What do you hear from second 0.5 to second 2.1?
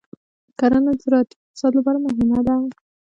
کرنه د زراعتي اقتصاد لپاره